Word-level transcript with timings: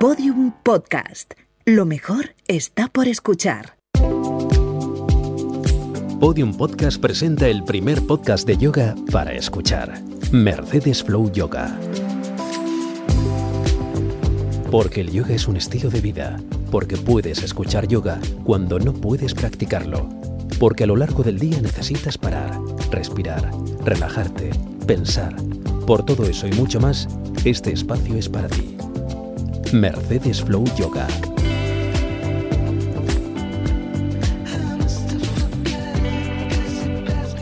Podium 0.00 0.52
Podcast. 0.62 1.34
Lo 1.66 1.84
mejor 1.84 2.34
está 2.48 2.88
por 2.88 3.06
escuchar. 3.06 3.76
Podium 6.18 6.56
Podcast 6.56 6.98
presenta 6.98 7.48
el 7.48 7.64
primer 7.64 8.06
podcast 8.06 8.46
de 8.46 8.56
yoga 8.56 8.94
para 9.12 9.34
escuchar. 9.34 10.00
Mercedes 10.32 11.04
Flow 11.04 11.30
Yoga. 11.30 11.78
Porque 14.70 15.02
el 15.02 15.12
yoga 15.12 15.34
es 15.34 15.46
un 15.46 15.58
estilo 15.58 15.90
de 15.90 16.00
vida. 16.00 16.40
Porque 16.70 16.96
puedes 16.96 17.42
escuchar 17.42 17.86
yoga 17.86 18.18
cuando 18.44 18.78
no 18.78 18.94
puedes 18.94 19.34
practicarlo. 19.34 20.08
Porque 20.58 20.84
a 20.84 20.86
lo 20.86 20.96
largo 20.96 21.22
del 21.22 21.38
día 21.38 21.60
necesitas 21.60 22.16
parar, 22.16 22.58
respirar, 22.90 23.50
relajarte, 23.84 24.48
pensar. 24.86 25.36
Por 25.86 26.06
todo 26.06 26.24
eso 26.24 26.46
y 26.46 26.52
mucho 26.52 26.80
más, 26.80 27.06
este 27.44 27.70
espacio 27.70 28.16
es 28.16 28.30
para 28.30 28.48
ti. 28.48 28.79
Mercedes 29.72 30.42
Flow 30.42 30.64
Yoga. 30.76 31.06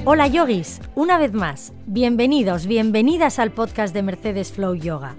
Hola 0.05 0.27
yogis, 0.27 0.80
una 0.95 1.19
vez 1.19 1.33
más, 1.33 1.72
bienvenidos, 1.86 2.66
bienvenidas 2.66 3.38
al 3.38 3.52
podcast 3.52 3.95
de 3.95 4.02
Mercedes 4.02 4.52
Flow 4.52 4.74
Yoga. 4.74 5.16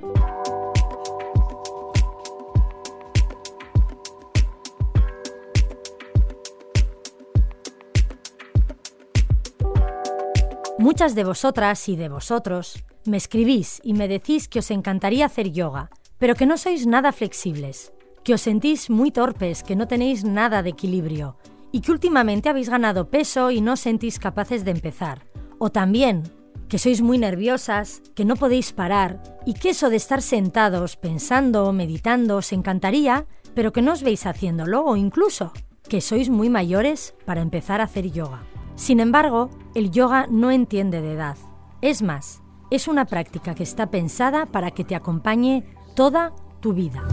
Muchas 10.78 11.16
de 11.16 11.24
vosotras 11.24 11.90
y 11.90 11.96
de 11.96 12.10
vosotros 12.10 12.84
me 13.06 13.18
escribís 13.18 13.82
y 13.84 13.94
me 13.94 14.08
decís 14.08 14.48
que 14.48 14.60
os 14.60 14.70
encantaría 14.72 15.26
hacer 15.26 15.52
yoga, 15.52 15.90
pero 16.20 16.36
que 16.36 16.46
no 16.46 16.58
sois 16.58 16.86
nada 16.86 17.12
flexibles, 17.12 17.92
que 18.24 18.34
os 18.36 18.42
sentís 18.42 18.90
muy 18.90 19.10
torpes, 19.10 19.64
que 19.64 19.76
no 19.76 19.88
tenéis 19.88 20.24
nada 20.24 20.62
de 20.62 20.70
equilibrio 20.70 21.38
y 21.72 21.82
que 21.82 21.92
últimamente 21.92 22.50
habéis 22.50 22.70
ganado 22.70 23.10
peso 23.10 23.52
y 23.52 23.62
no 23.62 23.76
sentís 23.78 24.20
capaces 24.20 24.66
de 24.66 24.72
empezar. 24.72 25.26
O 25.58 25.72
también 25.72 26.24
que 26.68 26.78
sois 26.78 27.02
muy 27.02 27.18
nerviosas, 27.18 28.04
que 28.14 28.26
no 28.26 28.36
podéis 28.36 28.74
parar 28.74 29.24
y 29.46 29.56
que 29.56 29.72
eso 29.72 29.90
de 29.90 29.96
estar 29.96 30.22
sentados, 30.22 30.98
pensando 30.98 31.66
o 31.66 31.74
meditando 31.74 32.38
os 32.38 32.54
encantaría, 32.54 33.26
pero 33.56 33.74
que 33.74 33.82
no 33.82 33.94
os 33.94 34.04
veis 34.04 34.26
haciéndolo 34.26 34.86
o 34.86 34.96
incluso 34.96 35.52
que 35.90 36.02
sois 36.02 36.30
muy 36.30 36.50
mayores 36.50 37.16
para 37.26 37.42
empezar 37.42 37.82
a 37.82 37.86
hacer 37.86 38.12
yoga. 38.12 38.44
Sin 38.76 39.00
embargo, 39.00 39.50
el 39.74 39.90
yoga 39.90 40.28
no 40.30 40.52
entiende 40.52 41.02
de 41.02 41.14
edad. 41.14 41.38
Es 41.82 42.02
más, 42.02 42.42
es 42.70 42.88
una 42.88 43.06
práctica 43.06 43.56
que 43.56 43.64
está 43.64 43.90
pensada 43.90 44.46
para 44.46 44.72
que 44.72 44.84
te 44.84 44.96
acompañe 44.96 45.66
toda 46.00 46.32
tu 46.62 46.72
vida. 46.72 47.04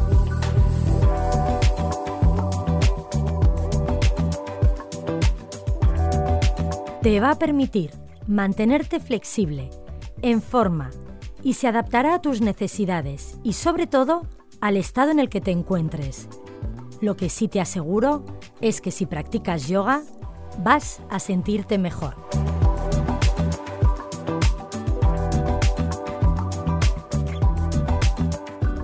Te 7.03 7.19
va 7.19 7.33
a 7.33 7.35
permitir 7.37 7.91
mantenerte 8.29 9.01
flexible, 9.01 9.71
en 10.23 10.41
forma, 10.41 10.91
y 11.43 11.55
se 11.55 11.67
adaptará 11.67 12.15
a 12.15 12.23
tus 12.23 12.41
necesidades 12.41 13.41
y 13.43 13.55
sobre 13.55 13.89
todo 13.89 14.23
al 14.61 14.77
estado 14.77 15.11
en 15.11 15.19
el 15.19 15.31
que 15.31 15.41
te 15.41 15.51
encuentres. 15.51 16.29
Lo 17.01 17.17
que 17.17 17.29
sí 17.29 17.49
te 17.49 17.61
aseguro 17.61 18.25
es 18.61 18.81
que 18.81 18.93
si 18.93 19.05
practicas 19.05 19.67
yoga, 19.67 20.03
vas 20.63 21.03
a 21.11 21.19
sentirte 21.19 21.77
mejor. 21.77 22.15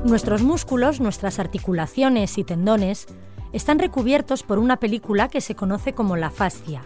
Nuestros 0.04 0.42
músculos, 0.42 1.00
nuestras 1.00 1.38
articulaciones 1.38 2.36
y 2.36 2.42
tendones 2.42 3.06
están 3.52 3.78
recubiertos 3.78 4.42
por 4.42 4.58
una 4.58 4.78
película 4.78 5.28
que 5.28 5.40
se 5.40 5.54
conoce 5.54 5.92
como 5.92 6.16
la 6.16 6.30
fascia. 6.30 6.82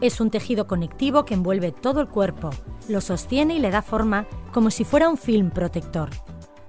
Es 0.00 0.22
un 0.22 0.30
tejido 0.30 0.66
conectivo 0.66 1.26
que 1.26 1.34
envuelve 1.34 1.72
todo 1.72 2.00
el 2.00 2.08
cuerpo, 2.08 2.48
lo 2.88 3.02
sostiene 3.02 3.56
y 3.56 3.58
le 3.58 3.70
da 3.70 3.82
forma 3.82 4.26
como 4.54 4.70
si 4.70 4.84
fuera 4.84 5.10
un 5.10 5.18
film 5.18 5.50
protector. 5.50 6.08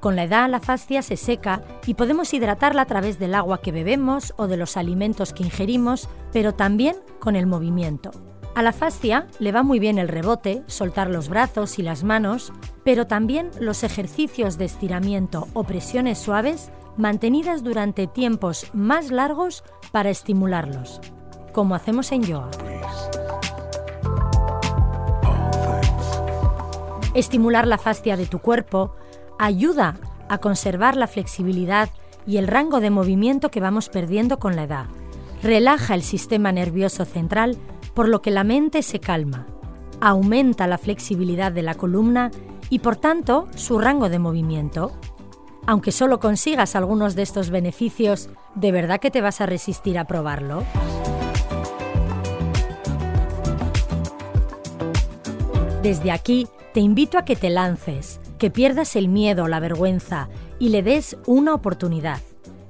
Con 0.02 0.18
la 0.18 0.26
edad 0.26 0.50
la 0.50 0.60
fascia 0.60 1.02
se 1.02 1.16
seca 1.16 1.64
y 1.86 1.94
podemos 1.94 2.34
hidratarla 2.34 2.82
a 2.82 2.86
través 2.86 3.18
del 3.18 3.34
agua 3.34 3.62
que 3.62 3.72
bebemos 3.72 4.34
o 4.36 4.48
de 4.48 4.58
los 4.58 4.76
alimentos 4.76 5.32
que 5.32 5.44
ingerimos, 5.44 6.10
pero 6.34 6.54
también 6.54 6.98
con 7.20 7.38
el 7.38 7.48
movimiento. 7.48 8.12
A 8.56 8.62
la 8.62 8.74
fascia 8.74 9.28
le 9.40 9.52
va 9.52 9.64
muy 9.64 9.80
bien 9.80 10.00
el 10.00 10.08
rebote, 10.08 10.64
soltar 10.68 11.10
los 11.10 11.30
brazos 11.30 11.80
y 11.80 11.84
las 11.84 12.04
manos, 12.04 12.52
pero 12.88 13.06
también 13.06 13.52
los 13.60 13.84
ejercicios 13.84 14.58
de 14.58 14.64
estiramiento 14.64 15.50
o 15.52 15.66
presiones 15.66 16.20
suaves 16.20 16.72
mantenidas 16.96 17.62
durante 17.62 18.08
tiempos 18.08 18.68
más 18.72 19.12
largos 19.12 19.66
para 19.92 20.10
estimularlos, 20.10 21.02
como 21.52 21.76
hacemos 21.76 22.14
en 22.14 22.24
yoga. 22.24 22.50
Estimular 27.14 27.68
la 27.68 27.78
fascia 27.78 28.16
de 28.16 28.26
tu 28.26 28.40
cuerpo 28.40 28.96
ayuda 29.38 29.98
a 30.30 30.38
conservar 30.38 30.96
la 30.96 31.08
flexibilidad 31.08 31.90
y 32.26 32.38
el 32.38 32.48
rango 32.48 32.80
de 32.80 32.90
movimiento 32.90 33.52
que 33.52 33.60
vamos 33.60 33.90
perdiendo 33.90 34.40
con 34.40 34.56
la 34.56 34.64
edad. 34.64 34.86
Relaja 35.44 35.94
el 35.94 36.04
sistema 36.04 36.54
nervioso 36.54 37.04
central 37.04 37.58
por 37.94 38.08
lo 38.08 38.22
que 38.22 38.32
la 38.32 38.46
mente 38.46 38.82
se 38.82 39.02
calma, 39.02 39.46
aumenta 40.00 40.68
la 40.68 40.78
flexibilidad 40.78 41.52
de 41.52 41.64
la 41.64 41.76
columna 41.76 42.32
y 42.70 42.80
por 42.80 42.96
tanto 42.96 43.48
su 43.56 43.80
rango 43.80 44.10
de 44.10 44.20
movimiento. 44.20 44.92
Aunque 45.66 45.92
solo 45.92 46.20
consigas 46.20 46.76
algunos 46.76 47.16
de 47.16 47.24
estos 47.24 47.50
beneficios, 47.50 48.30
¿de 48.56 48.72
verdad 48.72 49.00
que 49.00 49.12
te 49.12 49.22
vas 49.22 49.42
a 49.42 49.46
resistir 49.46 49.98
a 49.98 50.06
probarlo? 50.06 50.64
Desde 55.82 56.12
aquí 56.12 56.48
te 56.74 56.80
invito 56.80 57.18
a 57.18 57.26
que 57.26 57.36
te 57.36 57.50
lances, 57.50 58.20
que 58.38 58.50
pierdas 58.50 58.96
el 58.96 59.08
miedo 59.08 59.48
la 59.48 59.60
vergüenza 59.60 60.30
y 60.60 60.70
le 60.70 60.84
des 60.84 61.18
una 61.26 61.54
oportunidad. 61.54 62.22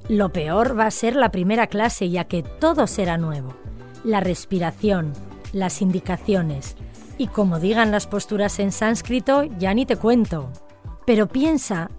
Lo 0.09 0.31
peor 0.31 0.77
va 0.77 0.85
a 0.85 0.91
ser 0.91 1.15
la 1.15 1.31
primera 1.31 1.67
clase 1.67 2.09
ya 2.09 2.25
que 2.25 2.43
todo 2.43 2.87
será 2.87 3.17
nuevo 3.17 3.53
la 4.07 4.21
respiración, 4.21 5.11
las 5.51 5.81
indicaciones. 5.81 6.77
Y 7.17 7.27
como 7.27 7.59
digan 7.59 7.91
las 7.91 8.07
posturas 8.07 8.59
en 8.59 8.71
sánscrito, 8.71 9.43
ya 9.43 9.73
ni 9.73 9.85
te 9.85 9.95
cuento. 9.95 10.51
Pero 11.05 11.27
piensa 11.27 11.89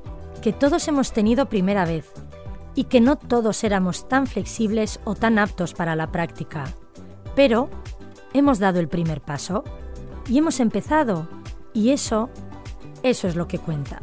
que 0.43 0.53
todos 0.53 0.87
hemos 0.89 1.13
tenido 1.13 1.49
primera 1.49 1.85
vez 1.85 2.13
y 2.75 2.85
que 2.85 3.01
no 3.01 3.17
todos 3.17 3.65
éramos 3.65 4.09
tan 4.09 4.27
flexibles 4.27 5.01
o 5.05 5.15
tan 5.15 5.39
aptos 5.39 5.75
para 5.75 5.97
la 5.97 6.13
práctica. 6.13 6.65
Pero 7.35 7.69
hemos 8.33 8.61
dado 8.61 8.79
el 8.79 8.89
primer 8.89 9.21
paso 9.21 9.65
y 10.29 10.39
hemos 10.39 10.61
empezado 10.61 11.29
y 11.73 11.91
eso, 11.91 12.31
eso 13.03 13.27
es 13.27 13.35
lo 13.35 13.49
que 13.49 13.59
cuenta. 13.59 14.01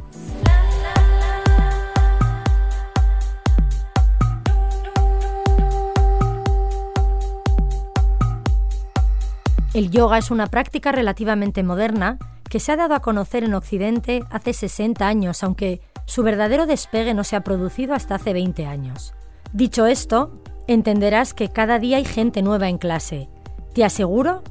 El 9.76 9.92
yoga 9.92 10.18
es 10.18 10.32
una 10.32 10.48
práctica 10.48 10.94
relativamente 10.94 11.62
moderna 11.62 12.18
que 12.50 12.62
se 12.62 12.72
ha 12.72 12.78
dado 12.78 12.96
a 12.96 13.02
conocer 13.02 13.44
en 13.44 13.54
Occidente 13.54 14.24
hace 14.30 14.54
60 14.54 15.06
años, 15.06 15.44
aunque 15.44 15.82
su 16.06 16.24
verdadero 16.24 16.66
despegue 16.66 17.14
no 17.14 17.26
se 17.26 17.36
ha 17.36 17.44
producido 17.44 17.94
hasta 17.94 18.16
hace 18.16 18.32
20 18.32 18.66
años. 18.68 19.14
Dicho 19.52 19.86
esto, 19.86 20.42
entenderás 20.68 21.34
que 21.34 21.50
cada 21.50 21.78
día 21.78 21.98
hay 21.98 22.06
gente 22.06 22.42
nueva 22.42 22.70
en 22.70 22.78
clase. 22.78 23.28
Te 23.74 23.84
aseguro 23.84 24.44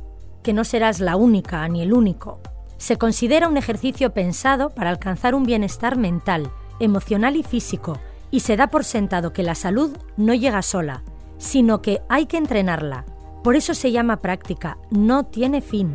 que 0.43 0.53
no 0.53 0.63
serás 0.63 1.01
la 1.01 1.17
única 1.17 1.67
ni 1.69 1.81
el 1.81 1.95
único. 1.95 2.41
Se 2.77 2.99
considera 2.99 3.49
un 3.49 3.57
ejercicio 3.57 4.13
pensado 4.13 4.75
para 4.75 4.91
alcanzar 4.91 5.34
un 5.34 5.45
bienestar 5.45 5.97
mental, 5.97 6.51
emocional 6.81 7.37
y 7.37 7.45
físico, 7.45 7.98
y 8.31 8.41
se 8.41 8.59
da 8.59 8.66
por 8.66 8.84
sentado 8.84 9.33
que 9.33 9.43
la 9.43 9.54
salud 9.54 9.97
no 10.19 10.34
llega 10.34 10.60
sola, 10.60 11.03
sino 11.39 11.81
que 11.81 12.03
hay 12.10 12.27
que 12.27 12.37
entrenarla, 12.37 13.07
por 13.45 13.57
eso 13.57 13.75
se 13.75 13.93
llama 13.93 14.23
práctica, 14.23 14.79
no 14.91 15.27
tiene 15.27 15.61
fin. 15.61 15.93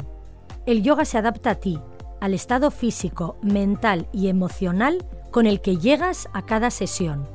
El 0.68 0.84
yoga 0.84 1.04
se 1.04 1.18
adapta 1.18 1.50
a 1.50 1.56
ti, 1.56 1.80
al 2.22 2.36
estado 2.36 2.70
físico, 2.70 3.38
mental 3.42 4.08
y 4.14 4.28
emocional 4.28 5.04
con 5.32 5.48
el 5.48 5.60
que 5.60 5.78
llegas 5.78 6.30
a 6.34 6.46
cada 6.46 6.70
sesión. 6.70 7.28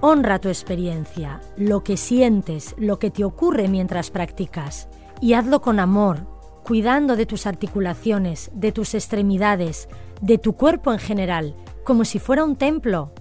Honra 0.00 0.38
tu 0.38 0.48
experiencia, 0.48 1.40
lo 1.56 1.82
que 1.82 1.96
sientes, 1.96 2.76
lo 2.78 3.00
que 3.00 3.10
te 3.10 3.24
ocurre 3.24 3.66
mientras 3.66 4.12
practicas, 4.12 4.88
y 5.20 5.32
hazlo 5.32 5.60
con 5.62 5.80
amor, 5.80 6.28
cuidando 6.62 7.16
de 7.16 7.26
tus 7.26 7.44
articulaciones, 7.44 8.52
de 8.54 8.70
tus 8.70 8.94
extremidades, 8.94 9.88
de 10.20 10.38
tu 10.38 10.52
cuerpo 10.52 10.92
en 10.92 11.00
general, 11.00 11.56
como 11.82 12.04
si 12.04 12.20
fuera 12.20 12.44
un 12.44 12.54
templo. 12.54 13.12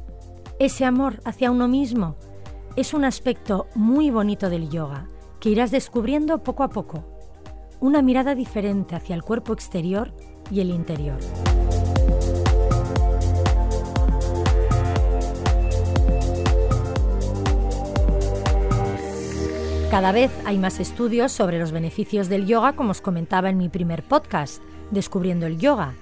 Ese 0.59 0.85
amor 0.85 1.21
hacia 1.25 1.49
uno 1.49 1.67
mismo 1.67 2.17
es 2.75 2.93
un 2.93 3.03
aspecto 3.03 3.65
muy 3.73 4.11
bonito 4.11 4.51
del 4.51 4.69
yoga 4.69 5.09
que 5.45 5.51
irás 5.51 5.69
descubriendo 5.69 6.41
poco 6.41 6.63
a 6.63 6.69
poco. 6.69 7.05
Una 7.79 8.01
mirada 8.01 8.33
diferente 8.33 8.95
hacia 8.95 9.13
el 9.13 9.21
cuerpo 9.21 9.53
exterior 9.53 10.11
y 10.49 10.59
el 10.59 10.71
interior. 10.71 11.19
Cada 19.91 20.11
vez 20.11 20.31
hay 20.45 20.57
más 20.57 20.79
estudios 20.79 21.31
sobre 21.31 21.59
los 21.59 21.71
beneficios 21.71 22.27
del 22.27 22.47
yoga, 22.47 22.73
como 22.73 22.89
os 22.89 23.01
comentaba 23.01 23.51
en 23.51 23.59
mi 23.59 23.69
primer 23.69 24.01
podcast, 24.01 24.63
Descubriendo 24.89 25.45
el 25.45 25.59
Yoga. 25.59 25.93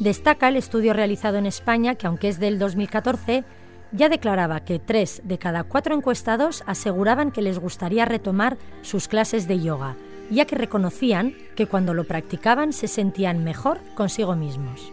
Destaca 0.00 0.48
el 0.48 0.56
estudio 0.56 0.92
realizado 0.92 1.38
en 1.38 1.46
España, 1.46 1.94
que 1.94 2.08
aunque 2.08 2.28
es 2.28 2.40
del 2.40 2.58
2014, 2.58 3.44
ya 3.92 4.08
declaraba 4.08 4.60
que 4.60 4.78
tres 4.78 5.20
de 5.24 5.38
cada 5.38 5.64
cuatro 5.64 5.94
encuestados 5.94 6.62
aseguraban 6.66 7.30
que 7.30 7.42
les 7.42 7.58
gustaría 7.58 8.04
retomar 8.04 8.56
sus 8.80 9.08
clases 9.08 9.46
de 9.46 9.60
yoga, 9.60 9.96
ya 10.30 10.46
que 10.46 10.56
reconocían 10.56 11.34
que 11.56 11.66
cuando 11.66 11.94
lo 11.94 12.04
practicaban 12.04 12.72
se 12.72 12.88
sentían 12.88 13.44
mejor 13.44 13.80
consigo 13.94 14.34
mismos. 14.34 14.92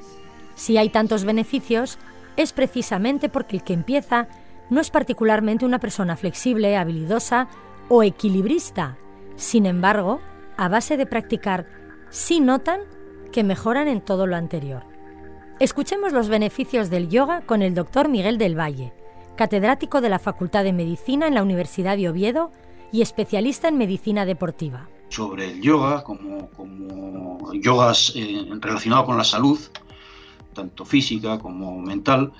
Si 0.55 0.77
hay 0.77 0.89
tantos 0.89 1.23
beneficios, 1.23 1.97
es 2.35 2.53
precisamente 2.53 3.29
porque 3.29 3.57
el 3.57 3.63
que 3.63 3.73
empieza 3.73 4.27
no 4.69 4.81
es 4.81 4.91
particularmente 4.91 5.65
una 5.65 5.79
persona 5.79 6.15
flexible, 6.15 6.77
habilidosa 6.77 7.47
o 7.87 8.03
equilibrista. 8.03 8.97
Sin 9.35 9.65
embargo, 9.65 10.19
a 10.57 10.67
base 10.67 10.97
de 10.97 11.05
practicar, 11.05 11.65
sí 12.09 12.39
notan 12.39 12.81
que 13.31 13.43
mejoran 13.43 13.87
en 13.87 14.01
todo 14.01 14.27
lo 14.27 14.35
anterior. 14.35 14.88
Escuchemos 15.59 16.13
los 16.13 16.29
beneficios 16.29 16.89
del 16.89 17.09
yoga 17.09 17.41
con 17.41 17.61
el 17.61 17.75
doctor 17.75 18.07
Miguel 18.07 18.37
del 18.37 18.57
Valle, 18.57 18.93
catedrático 19.35 19.99
de 19.99 20.07
la 20.07 20.17
Facultad 20.17 20.63
de 20.63 20.71
Medicina 20.71 21.27
en 21.27 21.35
la 21.35 21.43
Universidad 21.43 21.97
de 21.97 22.07
Oviedo 22.07 22.49
y 22.93 23.01
especialista 23.01 23.67
en 23.67 23.77
medicina 23.77 24.25
deportiva. 24.25 24.87
Sobre 25.09 25.51
el 25.51 25.61
yoga, 25.61 26.01
como, 26.05 26.49
yogas 27.55 28.13
eh, 28.15 28.47
relacionado 28.61 29.05
con 29.05 29.17
la 29.17 29.25
salud, 29.25 29.59
tanto 30.53 30.85
física 30.85 31.37
como 31.39 31.81
mental, 31.81 32.31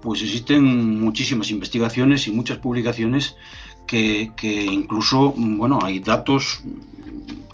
pues 0.00 0.22
existen 0.22 0.98
muchísimas 0.98 1.50
investigaciones 1.50 2.26
y 2.26 2.32
muchas 2.32 2.56
publicaciones 2.56 3.36
que, 3.86 4.32
incluso, 4.42 5.34
bueno, 5.36 5.78
hay 5.82 6.00
datos 6.00 6.62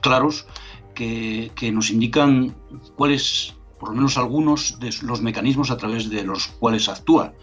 claros 0.01 0.47
que, 0.95 1.51
que 1.57 1.73
nos 1.73 1.91
indican 1.91 2.55
cuáles 2.95 3.58
por 3.79 3.91
lo 3.91 3.97
menos 3.97 4.19
algunos 4.19 4.79
de 4.81 4.95
los 5.03 5.23
mecanismos 5.23 5.71
a 5.71 5.77
través 5.77 6.11
de 6.11 6.25
los 6.25 6.49
cuales 6.49 6.89
actúa. 6.89 7.35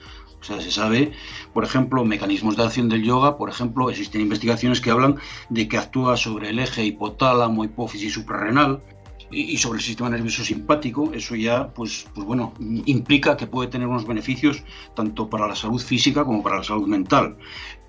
O 0.42 0.44
sea, 0.44 0.62
se 0.62 0.70
sabe, 0.70 1.12
por 1.54 1.64
ejemplo, 1.64 2.06
mecanismos 2.06 2.56
de 2.56 2.64
acción 2.64 2.88
del 2.88 3.04
yoga, 3.04 3.36
por 3.36 3.50
ejemplo, 3.50 3.90
existen 3.90 4.22
investigaciones 4.22 4.80
que 4.80 4.92
hablan 4.92 5.18
de 5.50 5.68
que 5.68 5.78
actúa 5.78 6.18
sobre 6.18 6.50
el 6.50 6.60
eje 6.60 6.86
hipotálamo, 6.86 7.64
hipófisis 7.64 8.14
suprarrenal 8.14 8.84
y, 9.32 9.58
sobre 9.58 9.80
el 9.80 9.84
sistema 9.84 10.10
nervioso 10.10 10.44
simpático. 10.44 11.12
Eso 11.14 11.36
ya, 11.36 11.74
pues, 11.74 12.08
pues 12.14 12.28
bueno, 12.28 12.54
implica 12.86 13.38
que 13.38 13.48
puede 13.48 13.70
tener 13.70 13.88
unos 13.88 14.06
beneficios 14.06 14.64
tanto 14.96 15.30
para 15.30 15.48
la 15.48 15.56
salud 15.56 15.82
física 15.82 16.24
como 16.24 16.44
para 16.44 16.58
la 16.58 16.64
salud 16.64 16.88
mental. 16.88 17.38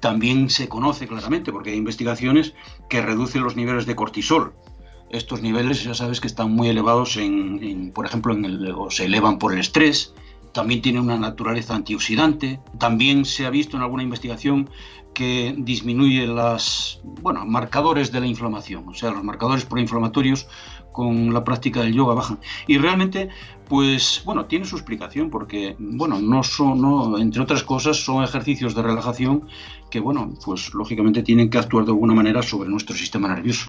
También 0.00 0.48
se 0.48 0.69
conoce 0.69 1.06
claramente, 1.06 1.52
porque 1.52 1.70
hay 1.70 1.76
investigaciones 1.76 2.54
que 2.88 3.02
reducen 3.02 3.43
los 3.43 3.56
niveles 3.56 3.84
de 3.84 3.96
cortisol, 3.96 4.54
estos 5.11 5.43
niveles 5.43 5.85
ya 5.85 5.94
sabes 5.94 6.20
que 6.20 6.26
están 6.26 6.53
muy 6.53 6.69
elevados 6.69 7.17
en, 7.17 7.93
por 7.94 8.06
ejemplo, 8.06 8.32
en 8.35 8.44
el, 8.44 8.70
o 8.73 8.91
se 8.91 9.05
elevan 9.05 9.38
por 9.38 9.53
el 9.53 9.61
estrés, 9.61 10.14
también 10.53 10.82
tienen 10.82 11.03
una 11.03 11.19
naturaleza 11.19 11.75
antioxidante, 11.75 12.61
también 12.79 13.25
se 13.25 13.47
ha 13.47 13.50
visto 13.50 13.76
en 13.76 13.82
alguna 13.82 14.03
investigación 14.03 14.70
que 15.12 15.55
disminuye 15.56 16.26
los 16.26 17.00
bueno, 17.23 17.47
marcadores 17.47 18.12
de 18.12 18.20
la 18.20 18.26
inflamación, 18.26 18.88
o 18.88 18.94
sea, 18.94 19.11
los 19.11 19.25
marcadores 19.25 19.64
proinflamatorios 19.64 20.47
con 20.93 21.32
la 21.32 21.44
práctica 21.44 21.81
del 21.81 21.93
yoga 21.93 22.14
bajan. 22.14 22.38
Y 22.67 22.79
realmente, 22.79 23.29
pues 23.69 24.23
bueno, 24.25 24.47
tiene 24.47 24.64
su 24.64 24.76
explicación 24.76 25.29
porque, 25.31 25.76
bueno, 25.79 26.19
no 26.20 26.43
son, 26.43 26.81
no, 26.81 27.19
entre 27.19 27.43
otras 27.43 27.62
cosas, 27.62 27.99
son 27.99 28.25
ejercicios 28.25 28.75
de 28.75 28.82
relajación 28.82 29.47
que, 29.91 30.00
bueno, 30.00 30.32
pues 30.44 30.73
lógicamente 30.73 31.23
tienen 31.23 31.50
que 31.50 31.58
actuar 31.58 31.85
de 31.85 31.93
alguna 31.93 32.14
manera 32.14 32.43
sobre 32.43 32.70
nuestro 32.70 32.97
sistema 32.97 33.29
nervioso. 33.29 33.67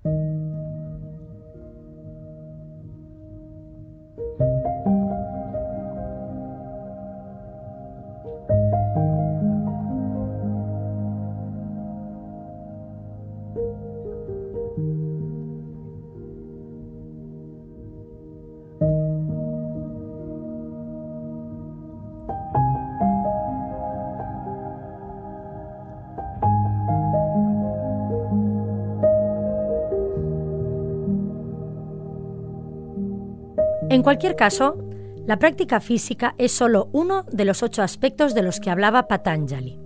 Cualquier 34.07 34.37
caso, 34.37 34.77
la 35.25 35.37
práctica 35.37 35.81
física 35.81 36.33
es 36.37 36.53
solo 36.53 36.87
uno 36.93 37.23
de 37.23 37.43
los 37.43 37.61
ocho 37.61 37.83
aspectos 37.83 38.33
de 38.33 38.41
los 38.41 38.61
que 38.61 38.69
hablaba 38.69 39.09
Patanjali. 39.09 39.81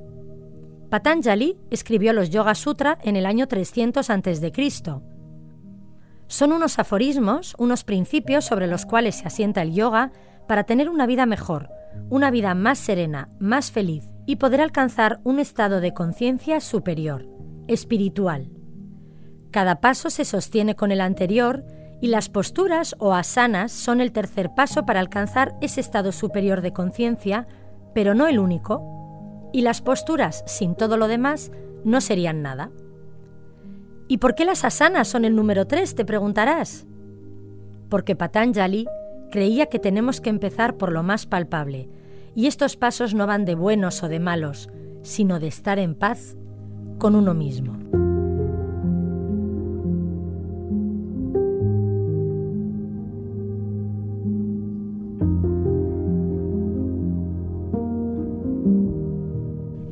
Patanjali 0.92 1.58
escribió 1.72 2.14
los 2.14 2.30
Yoga 2.30 2.54
Sutra 2.54 3.00
en 3.02 3.16
el 3.16 3.26
año 3.26 3.48
300 3.48 4.08
a.C. 4.12 4.52
Son 6.28 6.52
unos 6.54 6.78
aforismos, 6.78 7.56
unos 7.58 7.84
principios 7.84 8.46
sobre 8.46 8.68
los 8.68 8.86
cuales 8.86 9.16
se 9.16 9.26
asienta 9.26 9.64
el 9.64 9.74
yoga 9.74 10.12
para 10.48 10.66
tener 10.66 10.88
una 10.88 11.08
vida 11.08 11.26
mejor, 11.26 11.70
una 12.12 12.30
vida 12.30 12.54
más 12.54 12.78
serena, 12.78 13.30
más 13.40 13.72
feliz 13.72 14.04
y 14.28 14.36
poder 14.36 14.62
alcanzar 14.62 15.20
un 15.24 15.40
estado 15.40 15.82
de 15.82 15.96
conciencia 15.96 16.62
superior, 16.62 17.26
espiritual. 17.68 18.52
Cada 19.50 19.82
paso 19.82 20.12
se 20.12 20.26
sostiene 20.26 20.76
con 20.76 20.92
el 20.92 21.02
anterior 21.02 21.66
y 22.02 22.08
las 22.08 22.30
posturas 22.30 22.96
o 22.98 23.14
asanas 23.14 23.72
son 23.72 24.02
el 24.02 24.12
tercer 24.12 24.56
paso 24.56 24.86
para 24.86 25.00
alcanzar 25.00 25.56
ese 25.62 25.80
estado 25.80 26.12
superior 26.12 26.62
de 26.62 26.74
conciencia, 26.74 27.48
pero 27.94 28.16
no 28.16 28.28
el 28.28 28.40
único. 28.40 29.50
Y 29.54 29.62
las 29.62 29.82
posturas, 29.82 30.44
sin 30.48 30.76
todo 30.76 30.98
lo 30.98 31.08
demás, 31.08 31.52
no 31.86 32.02
serían 32.02 32.42
nada. 32.42 32.72
¿Y 34.08 34.18
por 34.18 34.34
qué 34.34 34.46
las 34.46 34.66
asanas 34.66 35.08
son 35.08 35.26
el 35.26 35.36
número 35.36 35.68
tres? 35.68 35.94
te 35.94 36.04
preguntarás. 36.04 36.88
Porque 37.88 38.16
Patanjali 38.16 38.88
creía 39.32 39.68
que 39.68 39.80
tenemos 39.80 40.22
que 40.22 40.32
empezar 40.32 40.78
por 40.78 40.92
lo 40.92 41.04
más 41.04 41.28
palpable, 41.28 41.88
y 42.34 42.48
estos 42.48 42.78
pasos 42.78 43.14
no 43.14 43.28
van 43.28 43.46
de 43.46 43.56
buenos 43.56 44.02
o 44.04 44.10
de 44.10 44.20
malos, 44.20 44.70
sino 45.04 45.40
de 45.40 45.48
estar 45.48 45.78
en 45.78 45.96
paz 45.96 46.36
con 46.98 47.16
uno 47.16 47.34
mismo. 47.34 48.01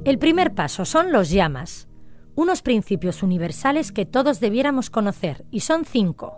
El 0.09 0.17
primer 0.17 0.55
paso 0.55 0.85
son 0.85 1.11
los 1.11 1.29
llamas, 1.29 1.87
unos 2.33 2.63
principios 2.63 3.21
universales 3.21 3.91
que 3.91 4.07
todos 4.07 4.39
debiéramos 4.39 4.89
conocer, 4.89 5.45
y 5.51 5.59
son 5.59 5.85
cinco. 5.85 6.35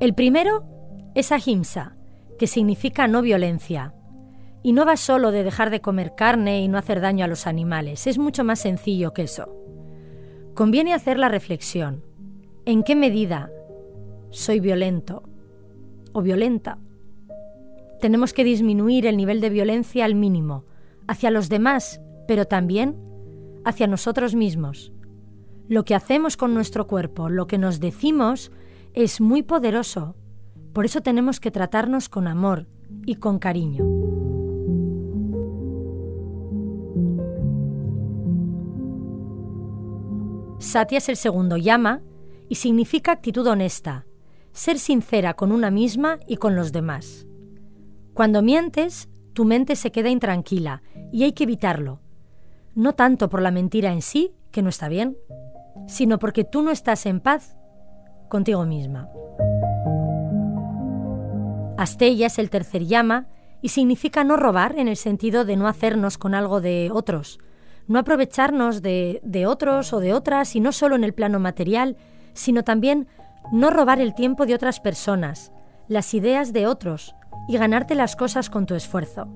El 0.00 0.14
primero 0.14 0.64
es 1.14 1.30
ahimsa, 1.30 1.94
que 2.38 2.46
significa 2.46 3.06
no 3.06 3.20
violencia. 3.20 3.92
Y 4.62 4.72
no 4.72 4.86
va 4.86 4.96
solo 4.96 5.30
de 5.30 5.44
dejar 5.44 5.68
de 5.68 5.82
comer 5.82 6.14
carne 6.14 6.62
y 6.62 6.68
no 6.68 6.78
hacer 6.78 7.02
daño 7.02 7.26
a 7.26 7.28
los 7.28 7.46
animales, 7.46 8.06
es 8.06 8.16
mucho 8.16 8.44
más 8.44 8.60
sencillo 8.60 9.12
que 9.12 9.24
eso. 9.24 9.54
Conviene 10.54 10.94
hacer 10.94 11.18
la 11.18 11.28
reflexión. 11.28 12.02
¿En 12.64 12.82
qué 12.82 12.96
medida 12.96 13.50
soy 14.30 14.58
violento 14.58 15.22
o 16.14 16.22
violenta? 16.22 16.78
Tenemos 18.00 18.32
que 18.32 18.42
disminuir 18.42 19.04
el 19.04 19.18
nivel 19.18 19.42
de 19.42 19.50
violencia 19.50 20.06
al 20.06 20.14
mínimo, 20.14 20.64
hacia 21.06 21.30
los 21.30 21.50
demás 21.50 22.00
pero 22.30 22.44
también 22.44 22.96
hacia 23.64 23.88
nosotros 23.88 24.36
mismos. 24.36 24.92
Lo 25.66 25.84
que 25.84 25.96
hacemos 25.96 26.36
con 26.36 26.54
nuestro 26.54 26.86
cuerpo, 26.86 27.28
lo 27.28 27.48
que 27.48 27.58
nos 27.58 27.80
decimos, 27.80 28.52
es 28.92 29.20
muy 29.20 29.42
poderoso. 29.42 30.14
Por 30.72 30.84
eso 30.84 31.00
tenemos 31.00 31.40
que 31.40 31.50
tratarnos 31.50 32.08
con 32.08 32.28
amor 32.28 32.68
y 33.04 33.16
con 33.16 33.40
cariño. 33.40 33.84
Satya 40.60 40.98
es 40.98 41.08
el 41.08 41.16
segundo 41.16 41.56
llama 41.56 42.00
y 42.48 42.54
significa 42.54 43.10
actitud 43.10 43.48
honesta, 43.48 44.06
ser 44.52 44.78
sincera 44.78 45.34
con 45.34 45.50
una 45.50 45.72
misma 45.72 46.20
y 46.28 46.36
con 46.36 46.54
los 46.54 46.70
demás. 46.70 47.26
Cuando 48.14 48.40
mientes, 48.40 49.08
tu 49.32 49.44
mente 49.44 49.74
se 49.74 49.90
queda 49.90 50.10
intranquila 50.10 50.84
y 51.10 51.24
hay 51.24 51.32
que 51.32 51.42
evitarlo, 51.42 51.98
no 52.80 52.94
tanto 52.94 53.28
por 53.28 53.42
la 53.42 53.50
mentira 53.50 53.92
en 53.92 54.00
sí, 54.00 54.34
que 54.50 54.62
no 54.62 54.70
está 54.70 54.88
bien, 54.88 55.18
sino 55.86 56.18
porque 56.18 56.44
tú 56.44 56.62
no 56.62 56.70
estás 56.70 57.04
en 57.04 57.20
paz 57.20 57.58
contigo 58.30 58.64
misma. 58.64 59.10
Astella 61.76 62.28
es 62.28 62.38
el 62.38 62.48
tercer 62.48 62.86
llama 62.86 63.26
y 63.60 63.68
significa 63.68 64.24
no 64.24 64.38
robar 64.38 64.78
en 64.78 64.88
el 64.88 64.96
sentido 64.96 65.44
de 65.44 65.56
no 65.56 65.68
hacernos 65.68 66.16
con 66.16 66.34
algo 66.34 66.62
de 66.62 66.88
otros, 66.90 67.38
no 67.86 67.98
aprovecharnos 67.98 68.80
de, 68.80 69.20
de 69.24 69.46
otros 69.46 69.92
o 69.92 70.00
de 70.00 70.14
otras, 70.14 70.56
y 70.56 70.60
no 70.60 70.72
solo 70.72 70.96
en 70.96 71.04
el 71.04 71.12
plano 71.12 71.38
material, 71.38 71.98
sino 72.32 72.64
también 72.64 73.08
no 73.52 73.68
robar 73.68 74.00
el 74.00 74.14
tiempo 74.14 74.46
de 74.46 74.54
otras 74.54 74.80
personas, 74.80 75.52
las 75.86 76.14
ideas 76.14 76.54
de 76.54 76.66
otros 76.66 77.14
y 77.46 77.58
ganarte 77.58 77.94
las 77.94 78.16
cosas 78.16 78.48
con 78.48 78.64
tu 78.64 78.74
esfuerzo. 78.74 79.28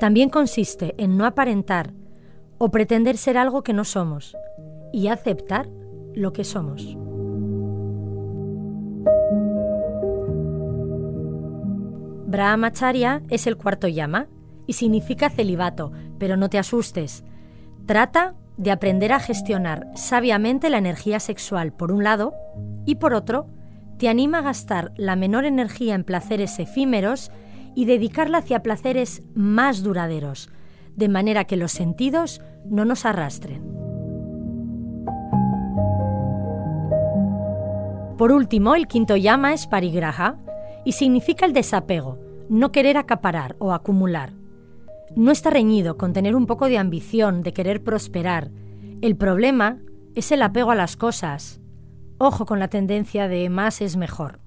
También 0.00 0.30
consiste 0.30 0.96
en 0.98 1.16
no 1.16 1.26
aparentar 1.26 1.92
o 2.58 2.70
pretender 2.70 3.16
ser 3.16 3.38
algo 3.38 3.62
que 3.62 3.72
no 3.72 3.84
somos 3.84 4.36
y 4.92 5.08
aceptar 5.08 5.68
lo 6.14 6.32
que 6.32 6.44
somos. 6.44 6.96
Brahmacharya 12.26 13.22
es 13.28 13.46
el 13.46 13.56
cuarto 13.56 13.88
yama 13.88 14.26
y 14.66 14.72
significa 14.72 15.30
celibato, 15.30 15.92
pero 16.18 16.36
no 16.36 16.48
te 16.48 16.58
asustes. 16.58 17.24
Trata 17.86 18.34
de 18.56 18.70
aprender 18.70 19.12
a 19.12 19.20
gestionar 19.20 19.86
sabiamente 19.94 20.70
la 20.70 20.78
energía 20.78 21.20
sexual 21.20 21.72
por 21.72 21.92
un 21.92 22.04
lado 22.04 22.34
y 22.84 22.96
por 22.96 23.14
otro, 23.14 23.46
te 23.98 24.08
anima 24.08 24.38
a 24.38 24.42
gastar 24.42 24.92
la 24.96 25.16
menor 25.16 25.44
energía 25.44 25.94
en 25.94 26.04
placeres 26.04 26.58
efímeros 26.58 27.30
y 27.74 27.84
dedicarla 27.84 28.38
hacia 28.38 28.62
placeres 28.62 29.22
más 29.34 29.82
duraderos, 29.82 30.50
de 30.96 31.08
manera 31.08 31.44
que 31.44 31.56
los 31.56 31.72
sentidos 31.72 32.40
no 32.64 32.84
nos 32.84 33.04
arrastren. 33.04 33.62
Por 38.16 38.32
último, 38.32 38.74
el 38.74 38.88
quinto 38.88 39.16
llama 39.16 39.52
es 39.52 39.66
parigraha 39.66 40.38
y 40.84 40.92
significa 40.92 41.44
el 41.44 41.52
desapego, 41.52 42.18
no 42.48 42.72
querer 42.72 42.96
acaparar 42.96 43.56
o 43.58 43.72
acumular. 43.72 44.32
No 45.14 45.30
está 45.30 45.50
reñido 45.50 45.96
con 45.98 46.12
tener 46.12 46.34
un 46.34 46.46
poco 46.46 46.68
de 46.68 46.78
ambición, 46.78 47.42
de 47.42 47.52
querer 47.52 47.82
prosperar. 47.82 48.50
El 49.02 49.16
problema 49.16 49.78
es 50.14 50.32
el 50.32 50.42
apego 50.42 50.70
a 50.70 50.74
las 50.74 50.96
cosas. 50.96 51.60
Ojo 52.18 52.46
con 52.46 52.58
la 52.58 52.68
tendencia 52.68 53.28
de 53.28 53.50
más 53.50 53.82
es 53.82 53.96
mejor. 53.96 54.45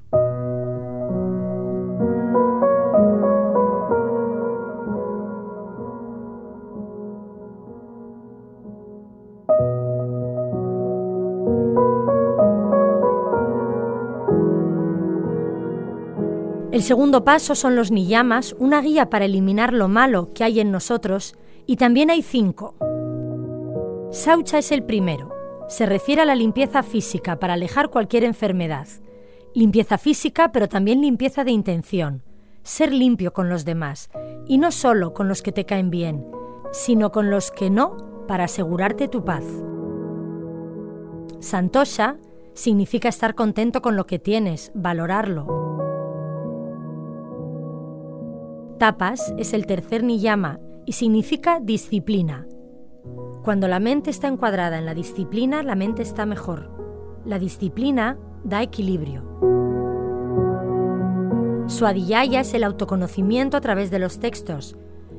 El 16.79 16.85
segundo 16.85 17.25
paso 17.25 17.55
son 17.55 17.75
los 17.75 17.91
niyamas, 17.91 18.55
una 18.57 18.79
guía 18.79 19.09
para 19.09 19.25
eliminar 19.25 19.73
lo 19.73 19.89
malo 19.89 20.31
que 20.33 20.45
hay 20.45 20.61
en 20.61 20.71
nosotros, 20.71 21.35
y 21.65 21.75
también 21.75 22.09
hay 22.09 22.21
cinco. 22.21 22.75
Saucha 24.11 24.59
es 24.59 24.71
el 24.71 24.83
primero. 24.83 25.29
Se 25.67 25.85
refiere 25.85 26.21
a 26.21 26.25
la 26.25 26.35
limpieza 26.35 26.81
física 26.81 27.37
para 27.37 27.55
alejar 27.55 27.89
cualquier 27.89 28.23
enfermedad. 28.23 28.87
Limpieza 29.53 29.97
física, 29.97 30.53
pero 30.53 30.69
también 30.69 31.01
limpieza 31.01 31.43
de 31.43 31.51
intención. 31.51 32.23
Ser 32.63 32.93
limpio 32.93 33.33
con 33.33 33.49
los 33.49 33.65
demás, 33.65 34.09
y 34.47 34.57
no 34.57 34.71
solo 34.71 35.13
con 35.13 35.27
los 35.27 35.41
que 35.41 35.51
te 35.51 35.65
caen 35.65 35.89
bien, 35.89 36.25
sino 36.71 37.11
con 37.11 37.29
los 37.29 37.51
que 37.51 37.69
no, 37.69 37.97
para 38.25 38.45
asegurarte 38.45 39.09
tu 39.09 39.25
paz. 39.25 39.43
Santosha 41.41 42.15
significa 42.53 43.09
estar 43.09 43.35
contento 43.35 43.81
con 43.81 43.97
lo 43.97 44.07
que 44.07 44.17
tienes, 44.17 44.71
valorarlo. 44.73 45.58
Tapas 48.79 49.33
es 49.37 49.53
el 49.53 49.65
tercer 49.65 50.05
niyama 50.05 50.57
y 50.85 50.93
significa 50.93 51.59
disciplina. 51.59 52.47
Cuando 53.43 53.67
la 53.67 53.81
mente 53.81 54.09
está 54.09 54.29
encuadrada 54.29 54.77
en 54.77 54.85
la 54.85 54.93
disciplina, 54.93 55.63
la 55.63 55.75
mente 55.75 56.01
está 56.01 56.25
mejor. 56.25 56.71
La 57.25 57.39
disciplina 57.39 58.17
da 58.45 58.63
equilibrio. 58.63 59.25
Swadhyaya 61.67 62.39
es 62.39 62.53
el 62.53 62.63
autoconocimiento 62.63 63.57
a 63.57 63.61
través 63.61 63.91
de 63.91 63.99
los 63.99 64.19
textos. 64.19 64.77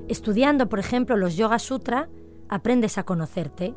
Estudiando, 0.08 0.70
por 0.70 0.78
ejemplo, 0.78 1.18
los 1.18 1.36
Yoga 1.36 1.58
Sutra, 1.58 2.08
aprendes 2.48 2.96
a 2.96 3.02
conocerte. 3.02 3.74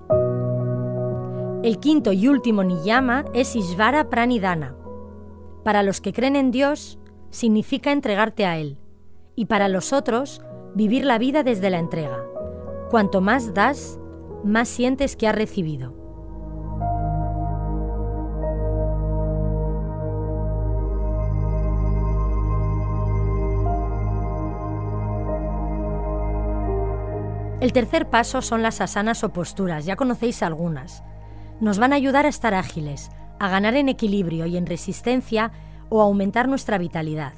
El 1.62 1.78
quinto 1.82 2.14
y 2.14 2.30
último 2.30 2.64
niyama 2.64 3.26
es 3.34 3.54
Ishvara 3.54 4.10
Pranidhana. 4.10 4.78
Para 5.66 5.84
los 5.84 6.00
que 6.00 6.14
creen 6.14 6.38
en 6.38 6.52
Dios, 6.52 7.00
significa 7.32 7.92
entregarte 7.92 8.46
a 8.46 8.58
Él 8.58 8.78
y 9.36 9.46
para 9.46 9.68
los 9.68 9.94
otros 9.94 10.42
vivir 10.76 11.06
la 11.06 11.18
vida 11.18 11.44
desde 11.44 11.70
la 11.70 11.80
entrega. 11.80 12.24
Cuanto 12.90 13.22
más 13.22 13.54
das, 13.54 14.00
más 14.44 14.68
sientes 14.68 15.16
que 15.16 15.28
has 15.28 15.36
recibido. 15.36 16.04
El 27.64 27.72
tercer 27.72 28.10
paso 28.10 28.42
son 28.42 28.62
las 28.62 28.82
asanas 28.82 29.24
o 29.24 29.32
posturas, 29.32 29.86
ya 29.86 29.96
conocéis 29.96 30.44
algunas. 30.44 31.02
Nos 31.62 31.80
van 31.80 31.94
a 31.94 31.96
ayudar 31.96 32.26
a 32.26 32.30
estar 32.30 32.54
ágiles, 32.54 33.10
a 33.40 33.48
ganar 33.48 33.76
en 33.76 33.88
equilibrio 33.88 34.46
y 34.48 34.58
en 34.58 34.66
resistencia 34.66 35.54
o 35.88 36.02
a 36.02 36.04
aumentar 36.04 36.50
nuestra 36.50 36.78
vitalidad. 36.78 37.34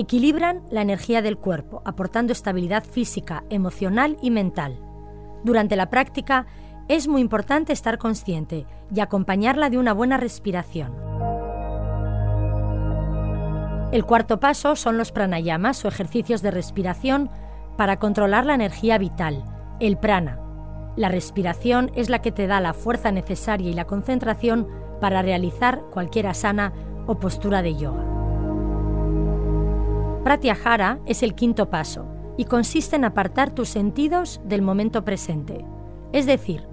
Equilibran 0.00 0.62
la 0.70 0.80
energía 0.80 1.20
del 1.20 1.36
cuerpo, 1.36 1.82
aportando 1.84 2.32
estabilidad 2.32 2.84
física, 2.84 3.44
emocional 3.50 4.16
y 4.22 4.30
mental. 4.30 4.78
Durante 5.44 5.76
la 5.76 5.90
práctica 5.90 6.46
es 6.88 7.06
muy 7.06 7.20
importante 7.20 7.74
estar 7.74 7.98
consciente 7.98 8.64
y 8.94 9.00
acompañarla 9.00 9.68
de 9.68 9.76
una 9.76 9.92
buena 9.92 10.16
respiración. 10.16 10.94
El 13.92 14.06
cuarto 14.06 14.40
paso 14.40 14.74
son 14.74 14.96
los 14.96 15.12
pranayamas 15.12 15.84
o 15.84 15.88
ejercicios 15.88 16.40
de 16.40 16.50
respiración 16.50 17.28
para 17.76 17.98
controlar 17.98 18.46
la 18.46 18.54
energía 18.54 18.96
vital, 18.96 19.44
el 19.80 19.98
prana. 19.98 20.40
La 20.96 21.10
respiración 21.10 21.90
es 21.94 22.08
la 22.08 22.22
que 22.22 22.32
te 22.32 22.46
da 22.46 22.62
la 22.62 22.72
fuerza 22.72 23.12
necesaria 23.12 23.68
y 23.68 23.74
la 23.74 23.84
concentración 23.84 24.66
para 24.98 25.20
realizar 25.20 25.82
cualquier 25.90 26.26
asana 26.26 26.72
o 27.06 27.18
postura 27.18 27.60
de 27.60 27.76
yoga. 27.76 28.09
Pratyahara 30.24 30.98
es 31.06 31.22
el 31.22 31.34
quinto 31.34 31.70
paso 31.70 32.06
y 32.36 32.44
consiste 32.44 32.96
en 32.96 33.06
apartar 33.06 33.50
tus 33.50 33.70
sentidos 33.70 34.40
del 34.44 34.60
momento 34.60 35.02
presente, 35.02 35.64
es 36.12 36.26
decir, 36.26 36.66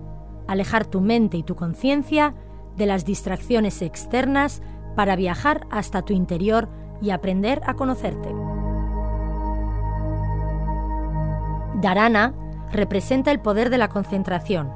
alejar 0.48 0.86
tu 0.86 1.00
mente 1.00 1.38
y 1.38 1.44
tu 1.44 1.56
conciencia 1.56 2.36
de 2.76 2.86
las 2.86 3.06
distracciones 3.06 3.82
externas 3.82 4.62
para 4.96 5.16
viajar 5.16 5.66
hasta 5.72 6.02
tu 6.02 6.14
interior 6.14 6.68
y 7.02 7.12
aprender 7.12 7.62
a 7.66 7.76
conocerte. 7.76 8.34
Dharana 11.76 12.34
representa 12.72 13.32
el 13.32 13.40
poder 13.40 13.70
de 13.70 13.78
la 13.78 13.88
concentración. 13.88 14.72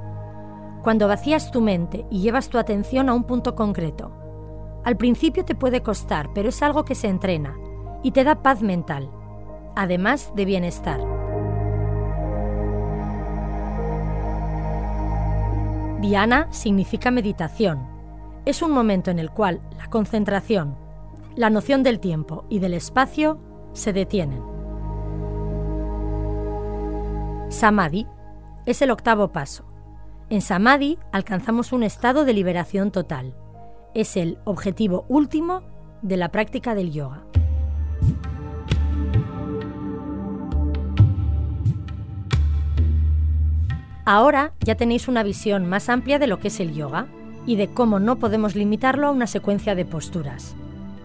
Cuando 0.82 1.08
vacías 1.08 1.52
tu 1.52 1.60
mente 1.60 2.06
y 2.10 2.22
llevas 2.22 2.50
tu 2.50 2.58
atención 2.58 3.10
a 3.10 3.14
un 3.14 3.26
punto 3.26 3.56
concreto. 3.56 4.12
Al 4.84 4.98
principio 4.98 5.44
te 5.44 5.56
puede 5.56 5.82
costar, 5.82 6.30
pero 6.34 6.50
es 6.50 6.62
algo 6.64 6.86
que 6.86 6.96
se 6.96 7.08
entrena 7.08 7.56
y 8.04 8.12
te 8.12 8.24
da 8.24 8.42
paz 8.42 8.62
mental, 8.62 9.10
además 9.76 10.32
de 10.36 10.46
bienestar. 10.46 11.00
Dhyana 16.02 16.48
significa 16.52 17.12
meditación. 17.12 17.88
Es 18.46 18.64
un 18.64 18.72
momento 18.72 19.12
en 19.12 19.20
el 19.20 19.30
cual 19.30 19.62
la 19.78 19.88
concentración, 19.88 20.76
la 21.36 21.52
noción 21.52 21.84
del 21.84 22.00
tiempo 22.00 22.46
y 22.50 22.60
del 22.60 22.74
espacio 22.74 23.40
se 23.74 23.94
detienen. 23.94 24.42
Samadhi 27.50 28.08
es 28.66 28.82
el 28.82 28.92
octavo 28.92 29.32
paso. 29.32 29.66
En 30.30 30.42
Samadhi 30.42 30.98
alcanzamos 31.12 31.72
un 31.74 31.84
estado 31.84 32.26
de 32.26 32.34
liberación 32.34 32.92
total. 32.92 33.36
Es 33.94 34.18
el 34.18 34.40
objetivo 34.46 35.06
último 35.10 35.62
de 36.02 36.18
la 36.18 36.30
práctica 36.30 36.74
del 36.74 36.92
yoga. 36.92 37.26
Ahora 44.06 44.54
ya 44.62 44.76
tenéis 44.76 45.08
una 45.08 45.24
visión 45.24 45.68
más 45.68 45.90
amplia 45.90 46.18
de 46.18 46.28
lo 46.28 46.40
que 46.40 46.48
es 46.48 46.60
el 46.60 46.74
yoga 46.74 47.08
y 47.46 47.56
de 47.56 47.68
cómo 47.68 48.00
no 48.00 48.18
podemos 48.18 48.56
limitarlo 48.56 49.08
a 49.08 49.12
una 49.12 49.28
secuencia 49.28 49.76
de 49.76 49.86
posturas. 49.86 50.56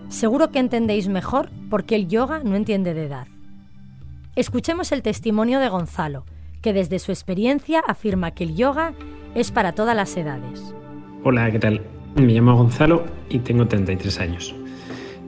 Seguro 0.08 0.50
que 0.50 0.60
entendéis 0.60 1.08
mejor 1.08 1.50
por 1.68 1.84
qué 1.84 1.96
el 1.96 2.08
yoga 2.08 2.40
no 2.44 2.56
entiende 2.56 2.94
de 2.94 3.06
edad. 3.06 3.26
Escuchemos 4.34 4.92
el 4.92 5.02
testimonio 5.02 5.60
de 5.60 5.68
Gonzalo, 5.68 6.24
que 6.62 6.72
desde 6.72 6.98
su 6.98 7.12
experiencia 7.12 7.80
afirma 7.86 8.30
que 8.30 8.44
el 8.44 8.56
yoga 8.56 8.94
es 9.34 9.50
para 9.50 9.72
todas 9.72 9.96
las 9.96 10.16
edades. 10.16 10.74
Hola, 11.24 11.50
¿qué 11.50 11.58
tal? 11.58 11.82
Me 12.14 12.32
llamo 12.32 12.56
Gonzalo 12.56 13.04
y 13.28 13.40
tengo 13.40 13.66
33 13.66 14.20
años. 14.20 14.54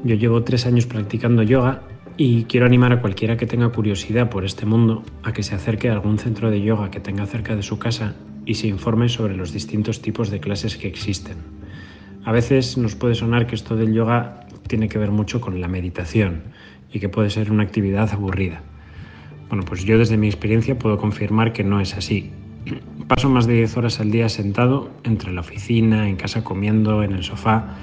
Yo 0.04 0.14
llevo 0.14 0.42
tres 0.42 0.64
años 0.64 0.86
practicando 0.86 1.42
yoga 1.42 1.82
Y 2.20 2.46
quiero 2.46 2.66
animar 2.66 2.92
a 2.92 3.00
cualquiera 3.00 3.36
que 3.36 3.46
tenga 3.46 3.68
curiosidad 3.68 4.28
por 4.28 4.44
este 4.44 4.66
mundo 4.66 5.04
a 5.22 5.32
que 5.32 5.44
se 5.44 5.54
acerque 5.54 5.88
a 5.88 5.92
algún 5.92 6.18
centro 6.18 6.50
de 6.50 6.60
yoga 6.60 6.90
que 6.90 6.98
tenga 6.98 7.24
cerca 7.26 7.54
de 7.54 7.62
su 7.62 7.78
casa 7.78 8.16
y 8.44 8.54
se 8.54 8.66
informe 8.66 9.08
sobre 9.08 9.36
los 9.36 9.52
distintos 9.52 10.02
tipos 10.02 10.28
de 10.28 10.40
clases 10.40 10.76
que 10.76 10.88
existen. 10.88 11.36
A 12.24 12.32
veces 12.32 12.76
nos 12.76 12.96
puede 12.96 13.14
sonar 13.14 13.46
que 13.46 13.54
esto 13.54 13.76
del 13.76 13.94
yoga 13.94 14.48
tiene 14.66 14.88
que 14.88 14.98
ver 14.98 15.12
mucho 15.12 15.40
con 15.40 15.60
la 15.60 15.68
meditación 15.68 16.42
y 16.92 16.98
que 16.98 17.08
puede 17.08 17.30
ser 17.30 17.52
una 17.52 17.62
actividad 17.62 18.12
aburrida. 18.12 18.62
Bueno, 19.48 19.64
pues 19.64 19.84
yo 19.84 19.96
desde 19.96 20.16
mi 20.16 20.26
experiencia 20.26 20.76
puedo 20.76 20.98
confirmar 20.98 21.52
que 21.52 21.62
no 21.62 21.80
es 21.80 21.94
así. 21.94 22.32
Paso 23.06 23.28
más 23.28 23.46
de 23.46 23.54
10 23.54 23.76
horas 23.76 24.00
al 24.00 24.10
día 24.10 24.28
sentado 24.28 24.90
entre 25.04 25.30
la 25.30 25.42
oficina, 25.42 26.08
en 26.08 26.16
casa 26.16 26.42
comiendo, 26.42 27.04
en 27.04 27.12
el 27.12 27.22
sofá 27.22 27.76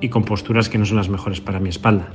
y 0.00 0.08
con 0.08 0.24
posturas 0.24 0.70
que 0.70 0.78
no 0.78 0.86
son 0.86 0.96
las 0.96 1.10
mejores 1.10 1.42
para 1.42 1.60
mi 1.60 1.68
espalda 1.68 2.14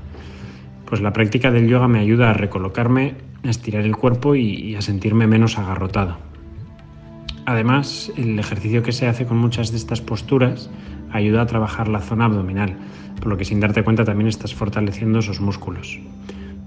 pues 0.92 1.00
la 1.00 1.14
práctica 1.14 1.52
del 1.52 1.70
yoga 1.70 1.88
me 1.88 2.00
ayuda 2.00 2.32
a 2.32 2.34
recolocarme, 2.34 3.16
a 3.46 3.50
estirar 3.50 3.86
el 3.86 3.96
cuerpo 3.96 4.36
y, 4.36 4.76
a 4.76 4.82
sentirme 4.82 5.26
menos 5.26 5.58
agarrotado. 5.58 6.18
Además, 7.46 8.12
el 8.18 8.38
ejercicio 8.38 8.84
que 8.84 8.92
se 8.92 9.08
hace 9.08 9.26
con 9.26 9.38
muchas 9.38 9.72
de 9.72 9.78
estas 9.78 10.02
posturas 10.02 10.70
ayuda 11.14 11.44
a 11.44 11.46
trabajar 11.46 11.88
la 11.88 12.02
zona 12.02 12.26
abdominal, 12.26 12.76
por 13.22 13.28
lo 13.28 13.38
que 13.38 13.46
sin 13.46 13.62
darte 13.62 13.86
cuenta 13.86 14.04
también 14.04 14.28
estás 14.28 14.54
fortaleciendo 14.54 15.20
esos 15.20 15.40
músculos. 15.40 15.98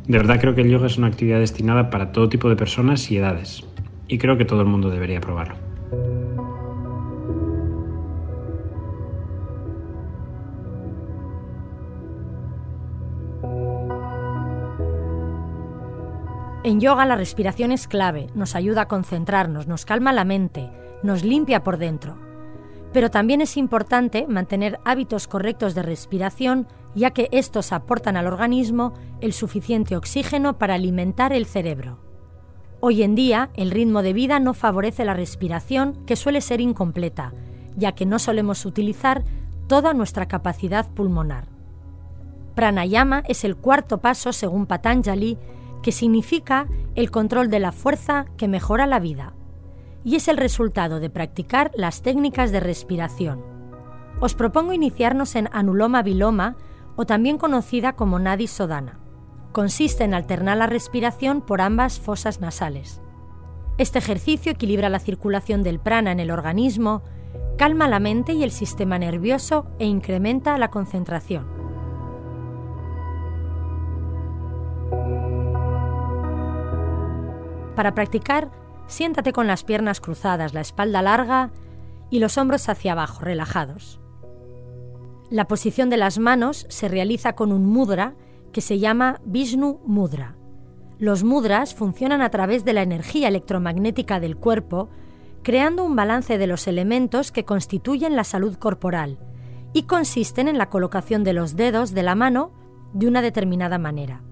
De 0.08 0.16
verdad 0.16 0.40
creo 0.40 0.54
que 0.54 0.62
el 0.62 0.70
yoga 0.70 0.86
es 0.86 0.96
una 0.96 1.08
actividad 1.08 1.40
destinada 1.40 1.90
para 1.90 2.10
todo 2.10 2.30
tipo 2.30 2.48
de 2.48 2.56
personas 2.56 3.10
y 3.10 3.18
edades, 3.18 3.62
y 4.08 4.16
creo 4.16 4.38
que 4.38 4.46
todo 4.46 4.62
el 4.62 4.68
mundo 4.68 4.88
debería 4.88 5.20
probarlo. 5.20 5.56
En 16.64 16.80
yoga 16.80 17.04
la 17.04 17.16
respiración 17.16 17.72
es 17.72 17.86
clave, 17.86 18.28
nos 18.34 18.54
ayuda 18.54 18.82
a 18.82 18.88
concentrarnos, 18.88 19.66
nos 19.66 19.84
calma 19.84 20.14
la 20.14 20.24
mente, 20.24 20.70
nos 21.02 21.22
limpia 21.22 21.62
por 21.62 21.76
dentro. 21.76 22.16
Pero 22.90 23.10
también 23.10 23.42
es 23.42 23.58
importante 23.58 24.26
mantener 24.26 24.80
hábitos 24.86 25.28
correctos 25.28 25.74
de 25.74 25.82
respiración, 25.82 26.66
ya 26.94 27.10
que 27.10 27.28
estos 27.32 27.70
aportan 27.70 28.16
al 28.16 28.26
organismo 28.26 28.94
el 29.20 29.34
suficiente 29.34 29.94
oxígeno 29.94 30.56
para 30.56 30.72
alimentar 30.72 31.34
el 31.34 31.44
cerebro. 31.44 31.98
Hoy 32.80 33.02
en 33.02 33.14
día, 33.14 33.50
el 33.56 33.70
ritmo 33.70 34.00
de 34.00 34.14
vida 34.14 34.40
no 34.40 34.54
favorece 34.54 35.04
la 35.04 35.12
respiración, 35.12 35.98
que 36.06 36.16
suele 36.16 36.40
ser 36.40 36.62
incompleta, 36.62 37.34
ya 37.76 37.92
que 37.92 38.06
no 38.06 38.18
solemos 38.18 38.64
utilizar 38.64 39.22
toda 39.66 39.92
nuestra 39.92 40.28
capacidad 40.28 40.90
pulmonar. 40.94 41.44
Pranayama 42.54 43.22
es 43.28 43.44
el 43.44 43.54
cuarto 43.54 43.98
paso, 43.98 44.32
según 44.32 44.64
Patanjali, 44.64 45.36
que 45.84 45.92
significa 45.92 46.66
el 46.94 47.10
control 47.10 47.50
de 47.50 47.60
la 47.60 47.70
fuerza 47.70 48.24
que 48.38 48.48
mejora 48.48 48.86
la 48.86 49.00
vida, 49.00 49.34
y 50.02 50.16
es 50.16 50.28
el 50.28 50.38
resultado 50.38 50.98
de 50.98 51.10
practicar 51.10 51.70
las 51.74 52.00
técnicas 52.00 52.52
de 52.52 52.60
respiración. 52.60 53.44
Os 54.18 54.34
propongo 54.34 54.72
iniciarnos 54.72 55.36
en 55.36 55.50
Anuloma 55.52 56.02
Viloma, 56.02 56.56
o 56.96 57.04
también 57.04 57.36
conocida 57.36 57.96
como 57.96 58.18
Nadi 58.18 58.46
Sodana. 58.46 58.98
Consiste 59.52 60.04
en 60.04 60.14
alternar 60.14 60.56
la 60.56 60.66
respiración 60.66 61.42
por 61.42 61.60
ambas 61.60 62.00
fosas 62.00 62.40
nasales. 62.40 63.02
Este 63.76 63.98
ejercicio 63.98 64.52
equilibra 64.52 64.88
la 64.88 65.00
circulación 65.00 65.62
del 65.62 65.80
prana 65.80 66.12
en 66.12 66.20
el 66.20 66.30
organismo, 66.30 67.02
calma 67.58 67.88
la 67.88 68.00
mente 68.00 68.32
y 68.32 68.42
el 68.42 68.52
sistema 68.52 68.98
nervioso 68.98 69.66
e 69.78 69.84
incrementa 69.84 70.56
la 70.56 70.70
concentración. 70.70 71.53
Para 77.74 77.94
practicar, 77.94 78.50
siéntate 78.86 79.32
con 79.32 79.46
las 79.46 79.64
piernas 79.64 80.00
cruzadas, 80.00 80.54
la 80.54 80.60
espalda 80.60 81.02
larga 81.02 81.50
y 82.10 82.18
los 82.18 82.38
hombros 82.38 82.68
hacia 82.68 82.92
abajo, 82.92 83.24
relajados. 83.24 84.00
La 85.30 85.48
posición 85.48 85.90
de 85.90 85.96
las 85.96 86.18
manos 86.18 86.66
se 86.68 86.88
realiza 86.88 87.34
con 87.34 87.50
un 87.50 87.66
mudra 87.66 88.14
que 88.52 88.60
se 88.60 88.78
llama 88.78 89.20
Vishnu 89.24 89.80
Mudra. 89.84 90.36
Los 90.98 91.24
mudras 91.24 91.74
funcionan 91.74 92.22
a 92.22 92.30
través 92.30 92.64
de 92.64 92.72
la 92.72 92.82
energía 92.82 93.28
electromagnética 93.28 94.20
del 94.20 94.36
cuerpo, 94.36 94.90
creando 95.42 95.84
un 95.84 95.96
balance 95.96 96.38
de 96.38 96.46
los 96.46 96.68
elementos 96.68 97.32
que 97.32 97.44
constituyen 97.44 98.14
la 98.14 98.24
salud 98.24 98.56
corporal 98.56 99.18
y 99.72 99.84
consisten 99.84 100.46
en 100.46 100.56
la 100.56 100.70
colocación 100.70 101.24
de 101.24 101.32
los 101.32 101.56
dedos 101.56 101.94
de 101.94 102.04
la 102.04 102.14
mano 102.14 102.52
de 102.92 103.08
una 103.08 103.22
determinada 103.22 103.78
manera. 103.78 104.22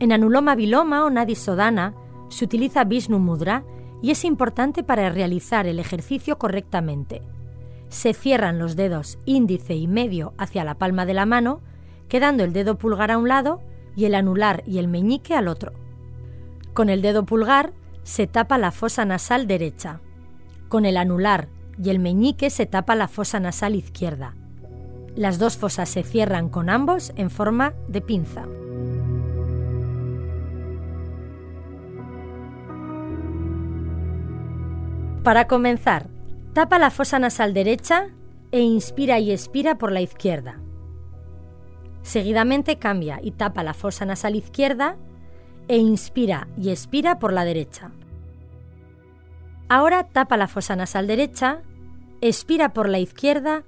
En 0.00 0.12
Anuloma 0.12 0.54
Viloma 0.54 1.04
o 1.04 1.10
Nadisodana, 1.10 1.94
se 2.28 2.44
utiliza 2.44 2.84
Vishnu 2.84 3.18
Mudra 3.18 3.64
y 4.02 4.10
es 4.10 4.24
importante 4.24 4.82
para 4.82 5.10
realizar 5.10 5.66
el 5.66 5.78
ejercicio 5.78 6.38
correctamente. 6.38 7.22
Se 7.88 8.14
cierran 8.14 8.58
los 8.58 8.76
dedos 8.76 9.18
índice 9.24 9.74
y 9.74 9.88
medio 9.88 10.34
hacia 10.38 10.64
la 10.64 10.74
palma 10.74 11.06
de 11.06 11.14
la 11.14 11.26
mano, 11.26 11.60
quedando 12.08 12.44
el 12.44 12.52
dedo 12.52 12.78
pulgar 12.78 13.10
a 13.10 13.18
un 13.18 13.28
lado 13.28 13.60
y 13.96 14.04
el 14.04 14.14
anular 14.14 14.62
y 14.66 14.78
el 14.78 14.88
meñique 14.88 15.34
al 15.34 15.48
otro. 15.48 15.72
Con 16.74 16.90
el 16.90 17.02
dedo 17.02 17.24
pulgar 17.24 17.72
se 18.04 18.26
tapa 18.26 18.58
la 18.58 18.70
fosa 18.70 19.04
nasal 19.04 19.46
derecha. 19.46 20.00
Con 20.68 20.84
el 20.84 20.96
anular 20.96 21.48
y 21.82 21.90
el 21.90 21.98
meñique 21.98 22.50
se 22.50 22.66
tapa 22.66 22.94
la 22.94 23.08
fosa 23.08 23.40
nasal 23.40 23.74
izquierda. 23.74 24.34
Las 25.16 25.38
dos 25.38 25.56
fosas 25.56 25.88
se 25.88 26.04
cierran 26.04 26.48
con 26.48 26.70
ambos 26.70 27.12
en 27.16 27.30
forma 27.30 27.74
de 27.88 28.00
pinza. 28.00 28.46
Para 35.28 35.46
comenzar, 35.46 36.08
tapa 36.54 36.78
la 36.78 36.88
fosa 36.88 37.18
nasal 37.18 37.52
derecha 37.52 38.06
e 38.50 38.60
inspira 38.60 39.18
y 39.18 39.30
expira 39.30 39.76
por 39.76 39.92
la 39.92 40.00
izquierda. 40.00 40.58
Seguidamente 42.00 42.78
cambia 42.78 43.20
y 43.22 43.32
tapa 43.32 43.62
la 43.62 43.74
fosa 43.74 44.06
nasal 44.06 44.36
izquierda 44.36 44.96
e 45.68 45.76
inspira 45.76 46.48
y 46.56 46.70
expira 46.70 47.18
por 47.18 47.34
la 47.34 47.44
derecha. 47.44 47.90
Ahora 49.68 50.04
tapa 50.04 50.38
la 50.38 50.48
fosa 50.48 50.76
nasal 50.76 51.06
derecha, 51.06 51.60
expira 52.22 52.72
por 52.72 52.88
la 52.88 52.98
izquierda 52.98 53.64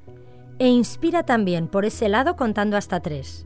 e 0.58 0.68
inspira 0.68 1.24
también 1.24 1.68
por 1.68 1.84
ese 1.84 2.08
lado 2.08 2.36
contando 2.36 2.78
hasta 2.78 3.00
tres. 3.00 3.44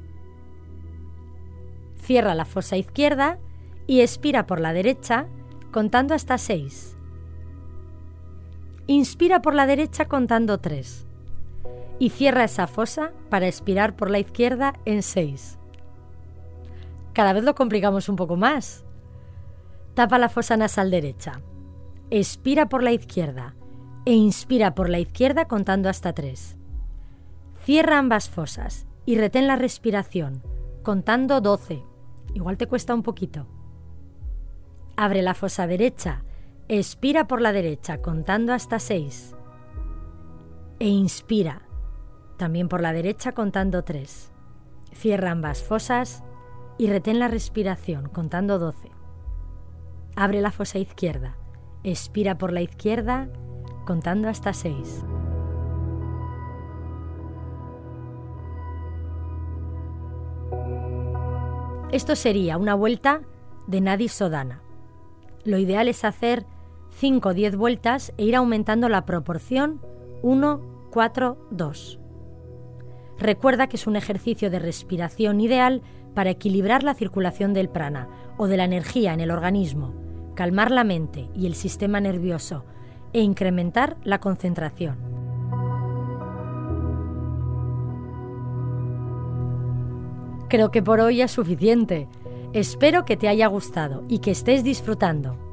Cierra 1.97 2.37
la 2.37 2.45
fosa 2.45 2.77
izquierda 2.77 3.41
y 3.89 4.03
expira 4.03 4.47
por 4.47 4.61
la 4.61 4.73
derecha 4.73 5.27
contando 5.73 6.15
hasta 6.15 6.39
seis. 6.39 6.94
Inspira 8.87 9.41
por 9.41 9.55
la 9.55 9.67
derecha 9.67 10.05
contando 10.05 10.59
tres 10.59 11.07
y 11.99 12.11
cierra 12.11 12.45
esa 12.45 12.67
fosa 12.67 13.13
para 13.31 13.47
expirar 13.47 13.97
por 13.97 14.11
la 14.11 14.19
izquierda 14.19 14.75
en 14.85 15.03
seis. 15.03 15.59
Cada 17.15 17.33
vez 17.33 17.45
lo 17.45 17.55
complicamos 17.55 18.11
un 18.11 18.17
poco 18.17 18.37
más. 18.37 18.85
Tapa 19.95 20.19
la 20.19 20.29
fosa 20.29 20.59
nasal 20.59 20.91
derecha. 20.91 21.41
Expira 22.11 22.69
por 22.69 22.83
la 22.83 22.93
izquierda 22.93 23.55
e 24.05 24.13
inspira 24.13 24.75
por 24.75 24.91
la 24.91 24.99
izquierda 24.99 25.47
contando 25.47 25.89
hasta 25.89 26.13
tres. 26.13 26.59
Cierra 27.65 27.99
ambas 27.99 28.29
fosas 28.29 28.87
y 29.07 29.17
retén 29.17 29.47
la 29.47 29.57
respiración 29.57 30.43
contando 30.83 31.41
12. 31.41 31.83
Igual 32.35 32.59
te 32.59 32.67
cuesta 32.67 32.93
un 32.95 33.03
poquito. 33.03 33.47
Abre 34.95 35.23
la 35.23 35.33
fosa 35.33 35.67
derecha 35.67 36.24
Expira 36.69 37.27
por 37.27 37.43
la 37.43 37.53
derecha 37.53 37.99
contando 37.99 38.55
hasta 38.55 38.79
6. 38.79 39.37
E 40.79 40.89
inspira, 40.89 41.61
también 42.39 42.71
por 42.71 42.81
la 42.81 42.95
derecha 42.95 43.33
contando 43.33 43.85
3. 43.85 44.33
Cierra 44.95 45.33
ambas 45.33 45.63
fosas 45.63 46.25
y 46.79 46.87
retén 46.87 47.19
la 47.19 47.29
respiración 47.29 48.09
contando 48.09 48.59
12. 48.59 48.91
Abre 50.17 50.41
la 50.41 50.51
fosa 50.51 50.79
izquierda. 50.79 51.37
Expira 51.83 52.39
por 52.39 52.51
la 52.51 52.63
izquierda 52.63 53.29
contando 53.85 54.31
hasta 54.31 54.55
6. 54.55 55.05
Esto 61.93 62.17
sería 62.17 62.57
una 62.57 62.75
vuelta 62.75 63.21
de 63.67 63.83
Nadi 63.83 64.09
Sodana. 64.09 64.63
Lo 65.45 65.59
ideal 65.59 65.89
es 65.89 66.05
hacer 66.05 66.47
5 66.99 67.29
o 67.29 67.35
10 67.35 67.57
vueltas 67.57 68.13
e 68.17 68.25
ir 68.25 68.37
aumentando 68.37 68.89
la 68.89 69.05
proporción 69.05 69.81
1, 70.23 70.61
4, 70.91 71.49
2. 71.51 72.01
Recuerda 73.19 73.69
que 73.69 73.77
es 73.77 73.87
un 73.87 73.97
ejercicio 73.97 74.51
de 74.51 74.59
respiración 74.59 75.41
ideal 75.41 75.83
para 76.15 76.31
equilibrar 76.31 76.83
la 76.83 76.95
circulación 76.95 77.53
del 77.53 77.69
prana 77.69 78.09
o 78.37 78.47
de 78.47 78.57
la 78.57 78.65
energía 78.65 79.13
en 79.13 79.21
el 79.21 79.31
organismo, 79.31 79.93
calmar 80.35 80.71
la 80.71 80.85
mente 80.85 81.29
y 81.35 81.47
el 81.47 81.55
sistema 81.55 82.01
nervioso 82.01 82.65
e 83.13 83.21
incrementar 83.21 83.97
la 84.05 84.21
concentración. 84.21 84.97
Creo 90.49 90.71
que 90.71 90.83
por 90.83 91.01
hoy 91.01 91.23
es 91.23 91.33
suficiente. 91.33 92.09
Espero 92.53 93.05
que 93.05 93.17
te 93.17 93.29
haya 93.29 93.49
gustado 93.49 94.05
y 94.09 94.21
que 94.21 94.31
estés 94.31 94.63
disfrutando. 94.63 95.44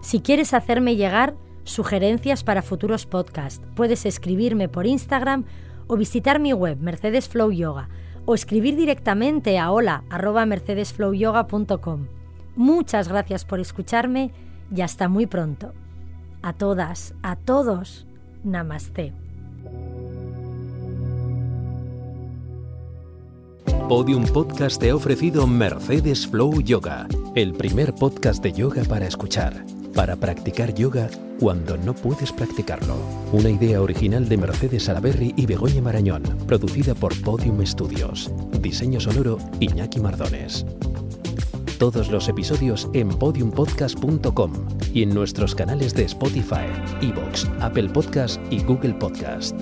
Si 0.00 0.20
quieres 0.20 0.54
hacerme 0.54 0.96
llegar 0.96 1.34
sugerencias 1.64 2.42
para 2.42 2.62
futuros 2.62 3.06
podcasts, 3.06 3.64
puedes 3.74 4.06
escribirme 4.06 4.68
por 4.68 4.86
Instagram 4.86 5.44
o 5.86 5.96
visitar 5.96 6.40
mi 6.40 6.52
web 6.52 6.78
Mercedes 6.80 7.28
Flow 7.28 7.52
Yoga 7.52 7.88
o 8.24 8.34
escribir 8.34 8.76
directamente 8.76 9.58
a 9.58 9.70
hola 9.70 10.04
mercedesflowyoga.com. 10.46 12.06
Muchas 12.56 13.08
gracias 13.08 13.44
por 13.44 13.60
escucharme 13.60 14.32
y 14.74 14.80
hasta 14.82 15.08
muy 15.08 15.26
pronto. 15.26 15.72
A 16.42 16.52
todas, 16.52 17.14
a 17.22 17.36
todos, 17.36 18.06
namaste. 18.44 19.12
Podium 23.88 24.24
Podcast 24.24 24.80
te 24.80 24.90
ha 24.90 24.94
ofrecido 24.94 25.48
Mercedes 25.48 26.26
Flow 26.26 26.60
Yoga, 26.60 27.08
el 27.34 27.52
primer 27.52 27.92
podcast 27.92 28.40
de 28.40 28.52
yoga 28.52 28.84
para 28.84 29.06
escuchar, 29.06 29.64
para 29.94 30.16
practicar 30.16 30.74
yoga 30.74 31.08
cuando 31.38 31.76
no 31.76 31.94
puedes 31.94 32.32
practicarlo. 32.32 32.96
Una 33.32 33.50
idea 33.50 33.80
original 33.80 34.28
de 34.28 34.36
Mercedes 34.36 34.84
Salaberry 34.84 35.32
y 35.36 35.46
Begoña 35.46 35.82
Marañón, 35.82 36.22
producida 36.46 36.94
por 36.94 37.18
Podium 37.22 37.64
Studios. 37.64 38.30
Diseño 38.60 39.00
sonoro 39.00 39.38
Iñaki 39.60 40.00
Mardones. 40.00 40.66
Todos 41.78 42.10
los 42.10 42.28
episodios 42.28 42.90
en 42.92 43.08
podiumpodcast.com 43.08 44.52
y 44.92 45.02
en 45.02 45.14
nuestros 45.14 45.54
canales 45.54 45.94
de 45.94 46.04
Spotify, 46.04 46.66
Evox, 47.00 47.46
Apple 47.60 47.88
Podcast 47.88 48.38
y 48.50 48.62
Google 48.62 48.92
Podcast. 48.94 49.56